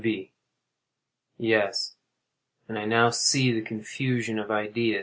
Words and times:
V. 0.01 0.31
Yes; 1.37 1.95
and 2.67 2.79
I 2.79 2.85
now 2.85 3.11
see 3.11 3.51
the 3.51 3.61
confusion 3.61 4.39
of 4.39 4.49
idea. 4.49 4.99